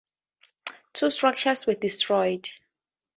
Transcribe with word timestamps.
Two 0.93 1.11
structures 1.11 1.67
were 1.67 1.75
destroyed. 1.75 2.49